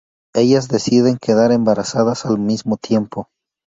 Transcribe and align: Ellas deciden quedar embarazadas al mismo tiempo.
Ellas 0.33 0.67
deciden 0.67 1.19
quedar 1.19 1.51
embarazadas 1.51 2.25
al 2.25 2.39
mismo 2.39 2.77
tiempo. 2.77 3.29